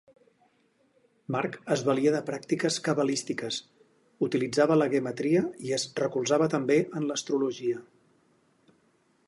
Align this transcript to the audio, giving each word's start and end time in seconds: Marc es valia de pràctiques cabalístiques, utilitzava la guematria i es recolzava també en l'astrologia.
Marc 1.33 1.57
es 1.75 1.81
valia 1.89 2.13
de 2.15 2.21
pràctiques 2.29 2.77
cabalístiques, 2.87 3.59
utilitzava 4.29 4.79
la 4.83 4.87
guematria 4.95 5.43
i 5.69 5.77
es 5.79 5.85
recolzava 6.05 6.49
també 6.55 6.79
en 7.01 7.09
l'astrologia. 7.13 7.83